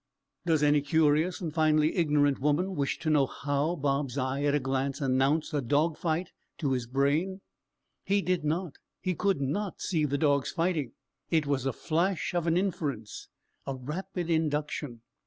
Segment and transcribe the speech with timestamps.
[0.47, 4.59] Does any curious and finely ignorant woman wish to know how Bob's eye at a
[4.59, 7.41] glance announced a dog fight to his brain?
[8.03, 10.93] He did not, he could not see the dogs fighting;
[11.29, 13.27] it was a flash of an inference,
[13.67, 15.01] a rapid induction.